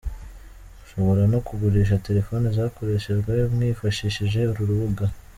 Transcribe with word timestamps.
Mushobora 0.77 1.23
no 1.33 1.39
kugurisha 1.47 2.01
terefone 2.07 2.45
zakoreshejwe 2.57 3.31
mwifashishije 3.53 4.39
uru 4.51 4.61
rubuga. 4.69 5.05